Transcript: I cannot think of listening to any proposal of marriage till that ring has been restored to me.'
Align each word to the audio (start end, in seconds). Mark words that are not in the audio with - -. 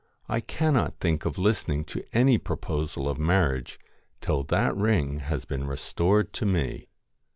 I 0.27 0.39
cannot 0.39 0.97
think 0.99 1.25
of 1.25 1.37
listening 1.37 1.83
to 1.85 2.03
any 2.11 2.39
proposal 2.39 3.07
of 3.07 3.19
marriage 3.19 3.77
till 4.19 4.41
that 4.45 4.75
ring 4.75 5.19
has 5.19 5.45
been 5.45 5.67
restored 5.67 6.33
to 6.33 6.45
me.' 6.47 6.87